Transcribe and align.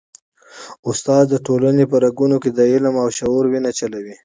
استاد 0.89 1.23
د 1.29 1.35
ټولني 1.45 1.83
په 1.91 1.95
رګونو 2.05 2.35
کي 2.43 2.49
د 2.53 2.59
علم 2.71 2.95
او 3.03 3.07
شعور 3.17 3.45
وینه 3.49 3.71
چلوي. 3.79 4.15